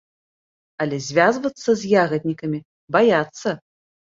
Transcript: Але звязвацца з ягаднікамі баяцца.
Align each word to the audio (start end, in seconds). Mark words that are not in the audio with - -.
Але 0.85 0.99
звязвацца 1.09 1.69
з 1.83 1.91
ягаднікамі 2.07 2.59
баяцца. 2.97 3.49